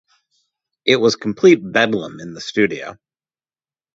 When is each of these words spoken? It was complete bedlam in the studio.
It 0.83 0.95
was 0.95 1.15
complete 1.15 1.57
bedlam 1.57 2.19
in 2.21 2.33
the 2.33 2.41
studio. 2.41 2.97